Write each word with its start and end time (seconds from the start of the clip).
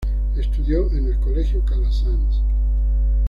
Estudió 0.35 0.89
en 0.93 1.05
el 1.13 1.19
Colegio 1.19 1.63
Calasanz. 1.63 2.41